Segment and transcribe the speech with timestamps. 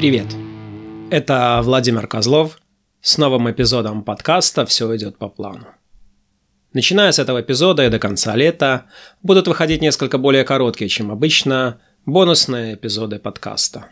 [0.00, 0.28] Привет!
[1.10, 2.58] Это Владимир Козлов
[3.02, 5.66] с новым эпизодом подкаста «Все идет по плану».
[6.72, 8.86] Начиная с этого эпизода и до конца лета
[9.22, 13.88] будут выходить несколько более короткие, чем обычно, бонусные эпизоды подкаста.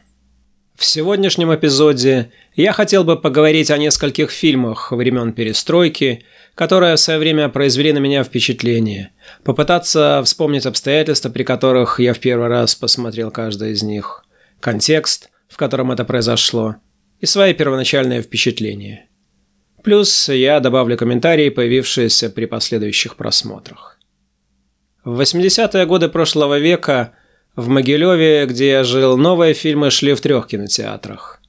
[0.75, 7.19] В сегодняшнем эпизоде я хотел бы поговорить о нескольких фильмах времен перестройки, которые в свое
[7.19, 9.11] время произвели на меня впечатление,
[9.45, 14.25] попытаться вспомнить обстоятельства, при которых я в первый раз посмотрел каждый из них,
[14.59, 16.77] контекст– в котором это произошло,
[17.21, 19.09] и свои первоначальные впечатления.
[19.83, 23.99] Плюс я добавлю комментарии, появившиеся при последующих просмотрах.
[25.05, 27.15] В 80-е годы прошлого века
[27.57, 31.41] в Могилеве, где я жил, новые фильмы шли в трех кинотеатрах.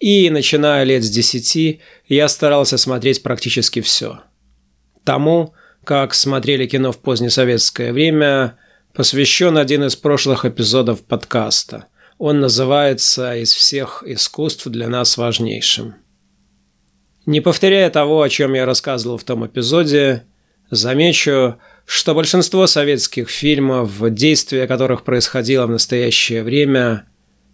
[0.00, 4.20] И, начиная лет с десяти, я старался смотреть практически все.
[5.04, 8.58] Тому, как смотрели кино в позднесоветское время,
[8.94, 11.86] посвящен один из прошлых эпизодов подкаста–
[12.18, 15.94] он называется из всех искусств для нас важнейшим.
[17.26, 20.24] Не повторяя того, о чем я рассказывал в том эпизоде,
[20.70, 27.06] замечу, что большинство советских фильмов, действия которых происходило в настоящее время,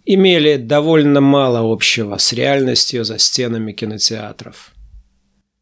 [0.03, 4.71] имели довольно мало общего с реальностью за стенами кинотеатров.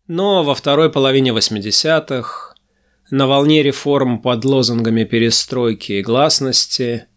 [0.08, 2.56] Но во второй половине 80-х,
[3.10, 7.08] на волне реформ под лозунгами перестройки и гласности–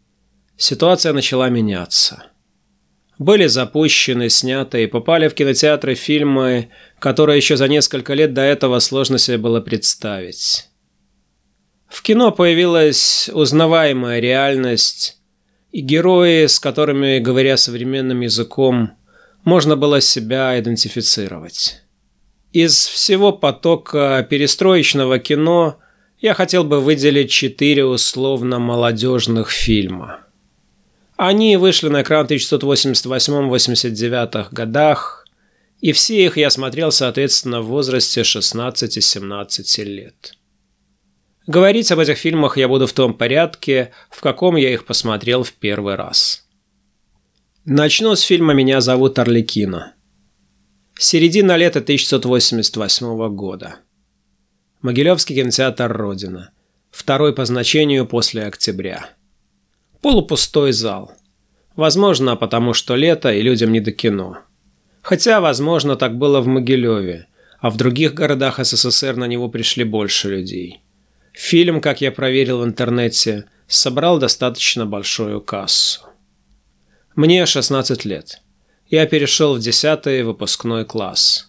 [0.56, 2.24] ситуация начала меняться.
[3.18, 8.78] Были запущены, сняты и попали в кинотеатры фильмы, которые еще за несколько лет до этого
[8.78, 10.68] сложно себе было представить.
[11.88, 15.18] В кино появилась узнаваемая реальность
[15.72, 18.92] и герои, с которыми, говоря современным языком,
[19.44, 21.82] можно было себя идентифицировать.
[22.52, 25.78] Из всего потока перестроечного кино
[26.18, 30.20] я хотел бы выделить четыре условно-молодежных фильма–
[31.16, 35.26] они вышли на экран в 1988-89 годах,
[35.80, 40.34] и все их я смотрел, соответственно, в возрасте 16 и 17 лет.
[41.46, 45.52] Говорить об этих фильмах я буду в том порядке, в каком я их посмотрел в
[45.52, 46.44] первый раз.
[47.64, 49.94] Начну с фильма «Меня зовут Орликино».
[50.98, 53.76] Середина лета 1988 года.
[54.82, 56.50] Могилевский кинотеатр «Родина».
[56.90, 59.15] Второй по значению после октября.
[60.00, 61.12] Полупустой зал.
[61.74, 64.38] Возможно, потому что лето и людям не до кино.
[65.02, 67.26] Хотя, возможно, так было в Могилеве,
[67.60, 70.80] а в других городах СССР на него пришли больше людей.
[71.32, 76.00] Фильм, как я проверил в интернете, собрал достаточно большую кассу.
[77.14, 78.40] Мне 16 лет.
[78.88, 81.48] Я перешел в 10 выпускной класс.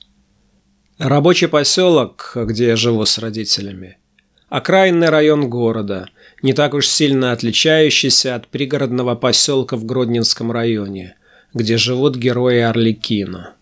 [0.97, 3.97] Рабочий поселок, где я живу с родителями.
[4.49, 6.09] Окраинный район города–
[6.41, 11.15] не так уж сильно отличающийся от пригородного поселка в Гродненском районе,
[11.53, 13.55] где живут герои Орликина.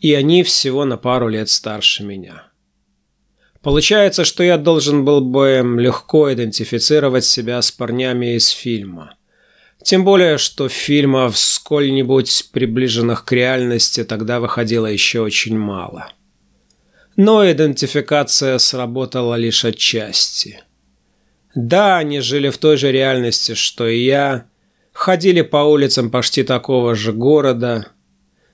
[0.00, 2.44] И они всего на пару лет старше меня.
[3.62, 9.16] Получается, что я должен был бы легко идентифицировать себя с парнями из фильма.
[9.82, 16.12] Тем более, что фильмов, сколь-нибудь приближенных к реальности, тогда выходило еще очень мало.
[17.16, 20.60] Но идентификация сработала лишь отчасти–
[21.54, 24.46] да, они жили в той же реальности, что и я,
[24.92, 27.88] ходили по улицам почти такого же города.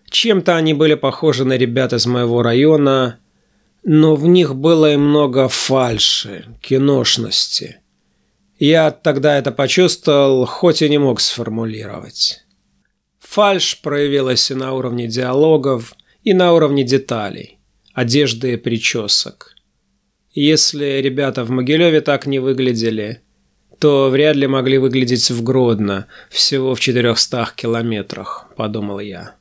[0.08, 3.18] Чем-то они были похожи на ребят из моего района,
[3.82, 7.80] но в них было и много фальши, киношности.
[8.58, 12.44] Я тогда это почувствовал, хоть и не мог сформулировать.
[13.18, 17.55] Фальш проявилась и на уровне диалогов, и на уровне деталей,
[17.96, 19.52] одежды и причесок–
[20.38, 23.22] если ребята в Могилеве так не выглядели,
[23.78, 29.36] то вряд ли могли выглядеть в Гродно, всего в 400 километрах, подумал я.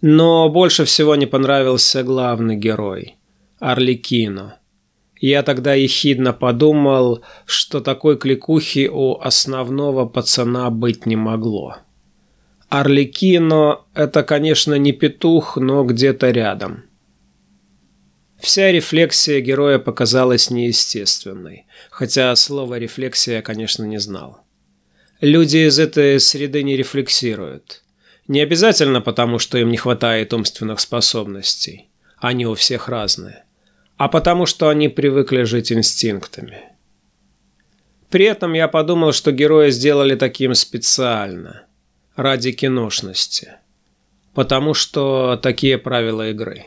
[0.00, 3.16] Но больше всего не понравился главный герой–
[3.58, 4.60] Орликино.
[5.20, 11.78] Я тогда ехидно подумал, что такой кликухи у основного пацана быть не могло.
[12.68, 16.84] Орликино– это, конечно, не петух, но где-то рядом–
[18.38, 24.46] Вся рефлексия героя показалась неестественной, хотя слово «рефлексия» конечно, не знал.
[25.20, 27.82] Люди из этой среды не рефлексируют.
[28.28, 31.88] Не обязательно потому, что им не хватает умственных способностей.
[32.18, 33.44] Они у всех разные.
[33.96, 36.64] А потому, что они привыкли жить инстинктами.
[38.10, 41.66] При этом я подумал, что героя сделали таким специально,
[42.14, 43.54] ради киношности.
[44.34, 46.66] Потому что такие правила игры.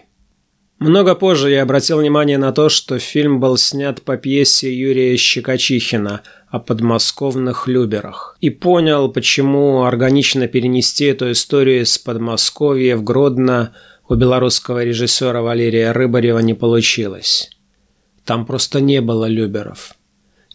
[0.80, 6.22] Много позже я обратил внимание на то, что фильм был снят по пьесе Юрия Щекочихина
[6.48, 8.38] о подмосковных люберах.
[8.40, 13.76] И понял, почему органично перенести эту историю из Подмосковья в Гродно
[14.08, 17.50] у белорусского режиссера Валерия Рыбарева не получилось.
[18.24, 19.96] Там просто не было люберов.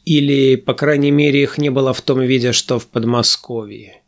[0.07, 4.01] Или, по крайней мере, их не было в том виде, что в Подмосковье.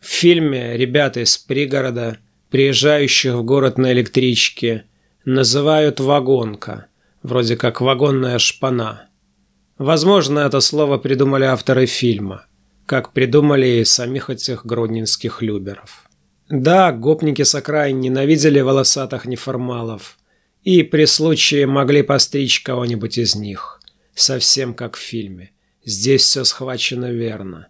[0.00, 2.18] В фильме ребята из пригорода,
[2.50, 4.84] приезжающих в город на электричке,
[5.24, 6.86] называют «вагонка»,
[7.22, 9.08] вроде как «вагонная шпана».
[9.78, 12.46] Возможно, это слово придумали авторы фильма,
[12.86, 16.04] как придумали и самих этих гродненских люберов.
[16.48, 20.18] Да, гопники с окраин ненавидели волосатых неформалов
[20.62, 23.80] и при случае могли постричь кого-нибудь из них,
[24.14, 25.50] совсем как в фильме.
[25.84, 27.68] Здесь все схвачено верно.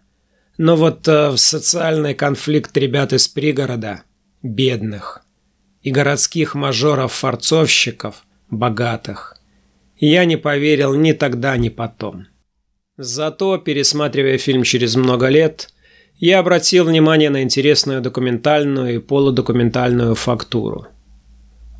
[0.57, 4.03] Но вот э, в социальный конфликт ребят из пригорода,
[4.43, 5.22] бедных,
[5.83, 9.37] и городских мажоров-форцовщиков, богатых,
[9.97, 12.27] я не поверил ни тогда, ни потом.
[12.97, 15.69] Зато, пересматривая фильм через много лет,
[16.17, 20.87] я обратил внимание на интересную документальную и полудокументальную фактуру.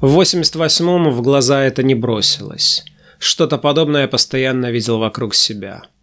[0.02, 2.84] В 88-м в глаза это не бросилось.
[3.20, 5.84] Что-то подобное я постоянно видел вокруг себя–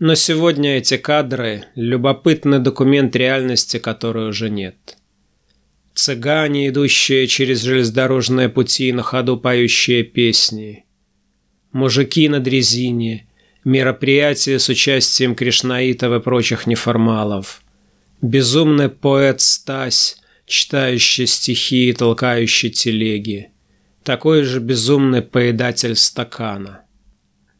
[0.00, 4.96] но сегодня эти кадры– любопытный документ реальности, которой уже нет.
[5.94, 10.84] Цыгане, идущие через железнодорожные пути, на ходу поющие песни.
[11.72, 13.28] Мужики на дрезине,
[13.64, 17.62] мероприятия с участием кришнаитов и прочих неформалов.
[18.20, 23.50] Безумный поэт Стась, читающий стихи и толкающий телеги.
[24.02, 26.82] Такой же безумный поедатель стакана.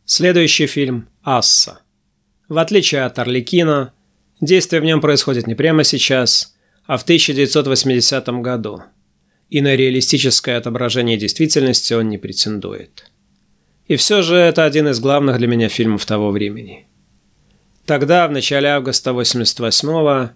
[0.05, 1.81] Следующий фильм «Асса».
[2.49, 3.95] В отличие от Орликина,
[4.41, 6.54] действие в нем происходит не прямо сейчас,
[6.87, 8.83] а в 1980 году,
[9.51, 13.11] и на реалистическое отображение действительности он не претендует.
[13.87, 16.87] И все же это один из главных для меня фильмов того времени.
[17.87, 20.31] Тогда, в начале августа 88-го,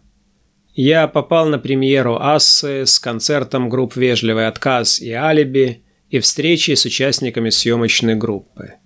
[0.74, 6.84] я попал на премьеру «Ассы» с концертом групп «Вежливый отказ» и «Алиби» и встречей с
[6.84, 8.74] участниками съемочной группы–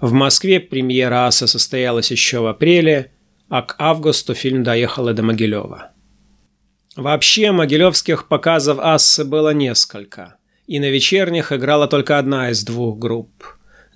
[0.00, 3.12] в Москве премьера «Аса» состоялась еще в апреле,
[3.50, 5.90] а к августу фильм доехал и до Могилева.
[6.96, 13.30] Вообще, могилевских показов «Ассы» было несколько, и на вечерних играла только одна из двух групп.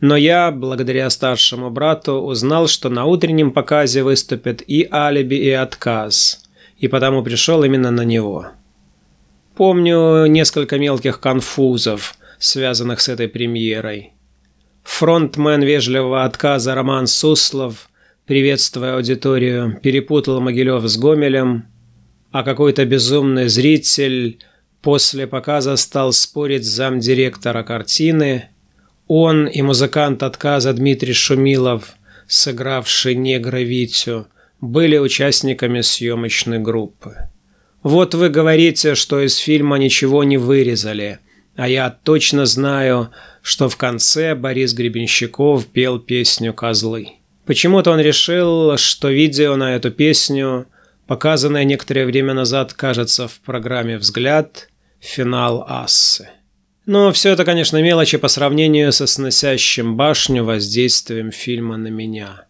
[0.01, 6.45] Но я, благодаря старшему брату, узнал, что на утреннем показе выступят и «Алиби», и «Отказ»,
[6.79, 8.49] и потому пришел именно на него.
[9.57, 14.13] Помню несколько мелких конфузов, связанных с этой премьерой–
[14.85, 17.89] Фронтмен вежливого отказа Роман Суслов,
[18.27, 21.65] приветствуя аудиторию, перепутал Могилев с Гомелем,
[22.35, 24.41] а какой-то безумный зритель
[24.83, 28.49] после показа стал спорить с замдиректора картины.
[29.07, 31.95] Он и музыкант отказа Дмитрий Шумилов,
[32.27, 34.27] сыгравший негра Витю,
[34.61, 37.15] были участниками съемочной группы.
[37.85, 41.21] Вот вы говорите, что из фильма ничего не вырезали,
[41.55, 43.11] а я точно знаю,
[43.43, 47.11] что в конце Борис Гребенщиков пел песню «Козлы».
[47.47, 50.67] Почему-то он решил, что видео на эту песню,
[51.07, 54.69] показанное некоторое время назад, кажется, в программе «Взгляд»,
[55.01, 56.31] финал «Ассы».
[56.87, 62.47] Но все это, конечно, мелочи по сравнению со сносящим башню воздействием фильма на меня.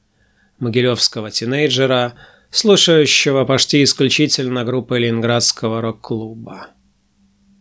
[0.58, 2.14] Могилевского тинейджера,
[2.50, 6.68] слушающего почти исключительно группы Ленинградского рок-клуба.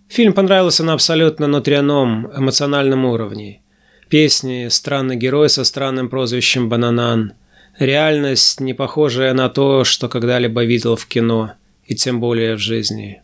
[0.10, 3.62] Фильм понравился на абсолютно внутреннем, эмоциональном уровне.
[4.10, 7.34] Песни, странный герой со странным прозвищем Бананан,
[7.78, 11.54] реальность, не похожая на то, что когда-либо видел в кино,
[11.86, 13.22] и тем более в жизни.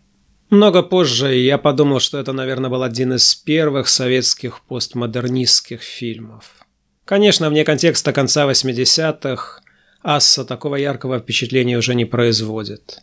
[0.50, 6.46] Много позже я подумал, что это, наверное, был один из первых советских постмодернистских фильмов.
[7.06, 9.62] Конечно, вне контекста конца 80-х
[10.01, 13.01] Асса такого яркого впечатления уже не производит.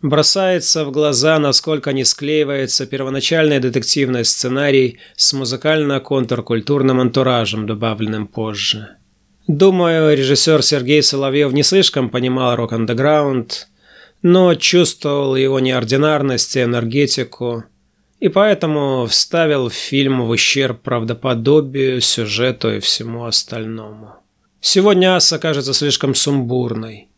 [0.00, 8.96] Бросается в глаза, насколько не склеивается первоначальный детективный сценарий с музыкально-контркультурным антуражем, добавленным позже.
[9.46, 13.68] Думаю, режиссер Сергей Соловьев не слишком понимал рок-андеграунд,
[14.22, 17.64] но чувствовал его неординарность и энергетику,
[18.20, 24.14] и поэтому вставил в фильм в ущерб правдоподобию, сюжету и всему остальному.
[24.60, 27.08] Сегодня Аса кажется слишком сумбурной–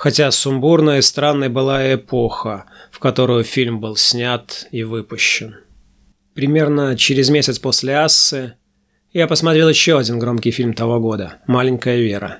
[0.00, 5.56] хотя сумбурная и странной была эпоха, в которую фильм был снят и выпущен.
[6.32, 8.54] Примерно через месяц после «Ассы»
[9.12, 12.38] я посмотрел еще один громкий фильм того года «Маленькая Вера».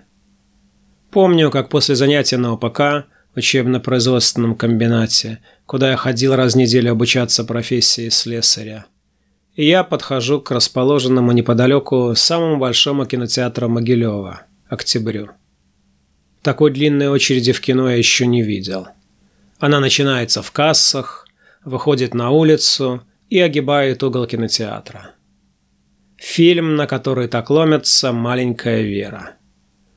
[1.11, 7.45] Помню, как после занятия на ОПК учебно-производственном комбинате, куда я ходил раз в неделю обучаться
[7.45, 8.87] профессии слесаря,
[9.57, 15.31] я подхожу к расположенному неподалеку самому большому кинотеатру Могилева– Октябрю.
[16.43, 18.87] Такой длинной очереди в кино я еще не видел.
[19.59, 21.27] Она начинается в кассах,
[21.65, 25.15] выходит на улицу и огибает угол кинотеатра.
[26.21, 29.37] Фильм, на который так ломится «Маленькая Вера».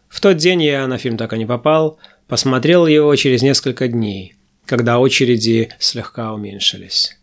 [0.08, 2.00] В тот день я на фильм так и не попал,
[2.30, 7.18] посмотрел его через несколько дней, когда очереди слегка уменьшились.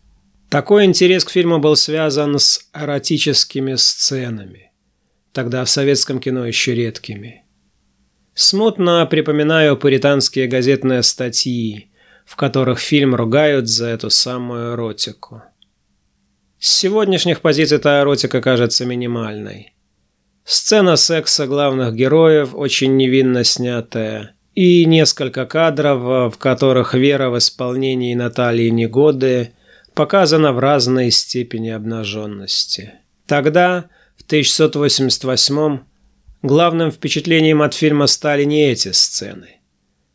[0.49, 4.71] Такой интерес к фильму был связан с эротическими сценами,
[5.33, 7.43] тогда в советском кино еще редкими.
[8.35, 11.89] Смутно припоминаю пуританские газетные статьи,
[12.23, 15.41] в которых фильм ругают за эту самую эротику.
[16.61, 19.73] С сегодняшних позиций эта эротика кажется минимальной.
[20.45, 28.15] Сцена секса главных героев очень невинно снятая, и несколько кадров, в которых Вера в исполнении
[28.15, 29.51] Натальи Негоды–
[29.93, 32.93] показана в разной степени обнаженности.
[33.27, 35.79] Тогда, в 1688
[36.41, 39.60] главным впечатлением от фильма стали не эти сцены.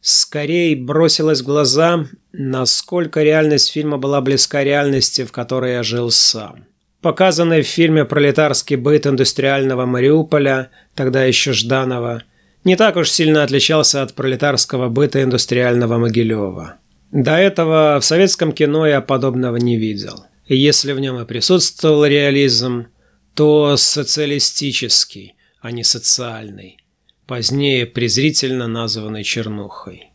[0.09, 6.67] Скорее бросилось в глаза, насколько реальность фильма была близка реальности, в которой я жил сам.
[7.01, 12.23] Показанный в фильме пролетарский быт индустриального Мариуполя, тогда еще Жданова,
[12.63, 16.77] не так уж сильно отличался от пролетарского быта индустриального Могилева.
[17.11, 20.25] До этого в советском кино я подобного не видел.
[20.47, 22.87] И если в нем и присутствовал реализм,
[23.35, 26.79] то социалистический, а не социальный,
[27.27, 30.11] позднее презрительно названный чернухой.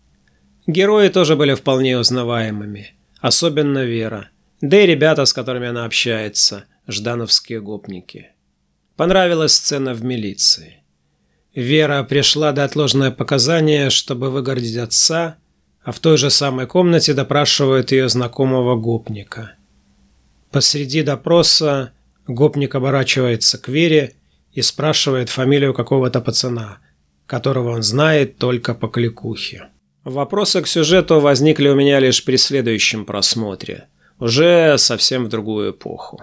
[0.68, 4.30] Герои тоже были вполне узнаваемыми, особенно Вера,
[4.62, 8.30] да и ребята, с которыми она общается, ждановские гопники.
[8.96, 10.84] Понравилась сцена в милиции.
[11.56, 15.38] Вера пришла до отложное показание, чтобы выгородить отца–
[15.84, 19.54] а в той же самой комнате допрашивают ее знакомого гопника.
[20.52, 21.94] Посреди допроса
[22.28, 24.16] гопник оборачивается к Вере
[24.54, 26.80] и спрашивает фамилию какого-то пацана,
[27.32, 29.70] которого он знает только по кликухе.
[30.04, 33.86] Вопросы к сюжету возникли у меня лишь при следующем просмотре,
[34.20, 36.22] уже совсем в другую эпоху.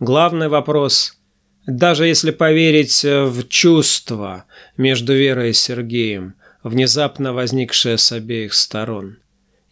[0.00, 1.14] Главный вопрос–
[1.66, 4.44] даже если поверить в чувства
[4.76, 9.16] между Верой и Сергеем, внезапно возникшее с обеих сторон.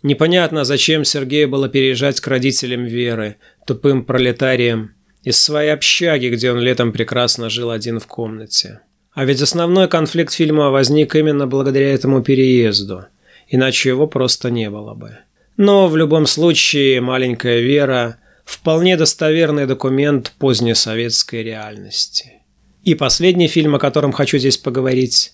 [0.03, 3.37] Непонятно, зачем Сергею было переезжать к родителям Веры,
[3.67, 8.81] тупым пролетариям, из своей общаги, где он летом прекрасно жил один в комнате.
[9.17, 13.07] А ведь основной конфликт фильма возник именно благодаря этому переезду,
[13.49, 15.19] иначе его просто не было бы.
[15.57, 22.43] Но в любом случае маленькая Вера– вполне достоверный документ позднесоветской реальности.
[22.85, 25.33] И последний фильм, о котором хочу здесь поговорить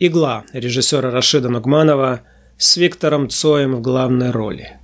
[0.00, 2.22] «Игла» режиссера Рашида Нугманова
[2.58, 4.78] с Виктором Цоем в главной роли.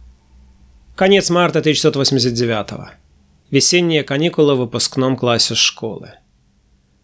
[0.95, 2.87] Конец марта 1989 -го.
[3.51, 6.13] Весенние каникулы в выпускном классе школы.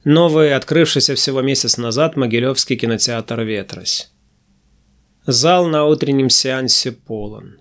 [0.04, 4.10] Новый, открывшийся всего месяц назад, Могилевский кинотеатр «Ветрось».
[5.26, 7.58] Зал на утреннем сеансе полон.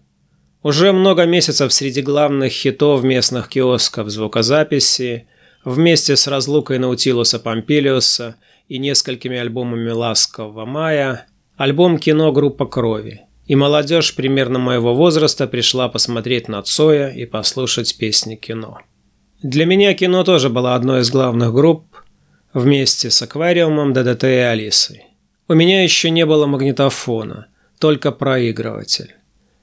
[0.64, 5.28] Уже много месяцев среди главных хитов местных киосков звукозаписи,
[5.64, 8.36] вместе с разлукой Наутилуса Помпилиуса–
[8.72, 13.24] и несколькими альбомами «Ласкового мая», альбом кино «Группа крови».
[13.46, 18.78] И молодежь примерно моего возраста пришла посмотреть на Цоя и послушать песни кино.
[19.44, 21.91] Для меня кино тоже было одной из главных групп,
[22.54, 25.06] вместе с «Аквариумом», ДДТ и Алисой.
[25.48, 27.48] У меня еще не было магнитофона,
[27.80, 29.16] только проигрыватель.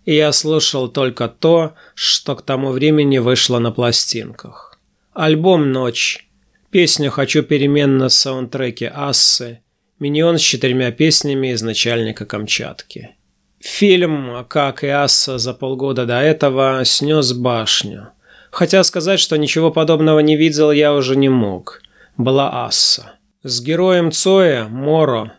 [0.05, 4.79] И я слушал только то, что к тому времени вышло на пластинках.
[5.13, 6.29] Альбом «Ночь»,
[6.71, 9.61] Песню «Хочу переменно» с саундтреке «Ассы»,
[9.99, 13.17] миньон с четырьмя песнями из «Начальника Камчатки».
[13.59, 18.09] Фильм, как и «Асса» за полгода до этого, снес башню.
[18.51, 21.81] Хотя сказать, что ничего подобного не видел, я уже не мог.
[22.19, 23.13] Была «Асса».
[23.45, 25.35] С героем Цоя, Моро,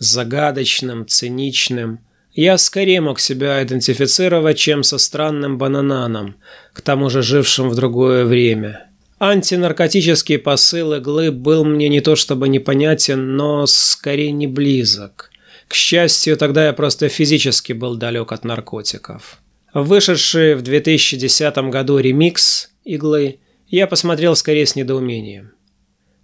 [0.00, 2.00] загадочным, циничным,
[2.32, 6.34] я скорее мог себя идентифицировать, чем со странным банананом,
[6.72, 8.90] к тому же жившим в другое время.
[9.20, 15.30] Антинаркотический посыл иглы был мне не то чтобы непонятен, но скорее не близок.
[15.68, 19.38] К счастью, тогда я просто физически был далек от наркотиков.
[19.72, 23.38] Вышедший в 2010 году ремикс иглы
[23.68, 25.53] я посмотрел скорее с недоумением.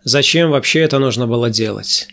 [0.02, 2.08] Зачем вообще это нужно было делать?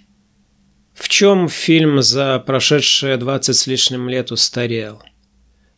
[0.94, 5.02] В чем фильм за прошедшие 20 с лишним лет устарел?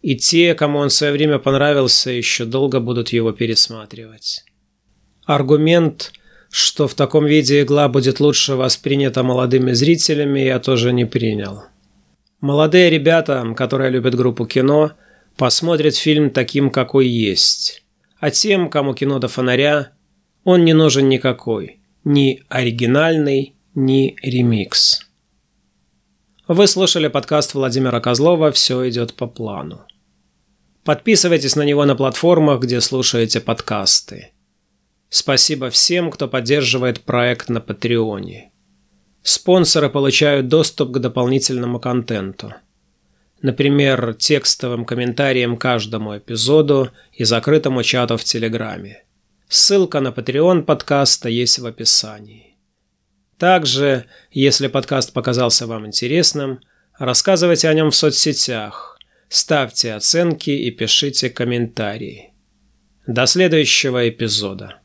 [0.02, 4.44] И те, кому он в свое время понравился, еще долго будут его пересматривать.
[5.26, 6.14] Аргумент,
[6.50, 11.64] что в таком виде игла будет лучше воспринята молодыми зрителями, я тоже не принял.
[12.42, 14.94] Молодые ребята, которые любят группу кино,
[15.36, 17.84] посмотрят фильм таким, какой есть.
[18.20, 19.92] А тем, кому кино до фонаря,
[20.46, 21.79] Он не нужен никакой,
[22.10, 25.02] ни оригинальный, ни ремикс.
[26.48, 29.86] Вы слушали подкаст Владимира Козлова «Все идет по плану».
[30.84, 34.32] Подписывайтесь на него на платформах, где слушаете подкасты.
[35.10, 38.52] Спасибо всем, кто поддерживает проект на Патреоне.
[39.22, 42.56] Спонсоры получают доступ к дополнительному контенту.
[43.44, 49.04] Например, текстовым комментариям каждому эпизоду и закрытому чату в Телеграме.
[49.52, 52.56] Ссылка на Patreon подкаста есть в описании.
[53.40, 56.60] Также, если подкаст показался вам интересным,
[57.00, 62.32] рассказывайте о нем в соцсетях, ставьте оценки и пишите комментарии.
[63.08, 64.79] До следующего эпизода.